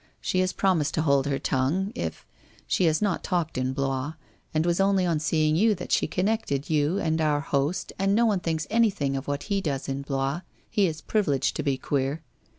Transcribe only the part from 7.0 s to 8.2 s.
our host and